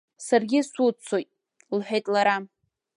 [0.25, 1.29] Саргьы суццоит,—
[1.77, 2.35] лҳәеит лара.